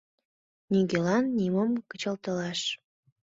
[0.71, 2.59] Нигӧлан нимом кычалтылаш.